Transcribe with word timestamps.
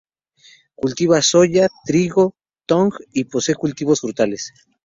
Cultiva 0.73 1.21
soja, 1.21 1.67
trigo, 1.85 2.33
tung 2.65 2.89
y 3.13 3.25
posee 3.25 3.53
cultivos 3.53 4.01
frutales. 4.01 4.51